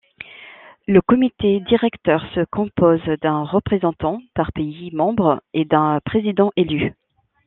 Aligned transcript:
Le 0.87 0.99
comité 0.99 1.59
directeur 1.59 2.23
se 2.33 2.43
compose 2.45 3.03
d’un 3.21 3.43
représentant 3.43 4.19
par 4.33 4.51
pays 4.51 4.89
membre, 4.95 5.43
et 5.53 5.63
d’un 5.63 5.99
président 6.03 6.51
élu. 6.55 6.95